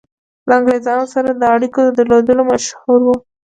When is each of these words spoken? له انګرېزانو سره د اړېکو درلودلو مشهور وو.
له 0.47 0.53
انګرېزانو 0.59 1.05
سره 1.13 1.29
د 1.33 1.43
اړېکو 1.55 1.81
درلودلو 1.97 2.43
مشهور 2.51 2.99
وو. 3.05 3.15